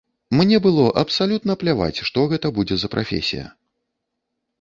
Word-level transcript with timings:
Мне 0.37 0.57
было 0.65 0.85
абсалютна 1.01 1.55
пляваць, 1.63 2.01
што 2.09 2.23
гэта 2.31 2.47
будзе 2.57 2.75
за 2.85 2.91
прафесія. 2.95 3.45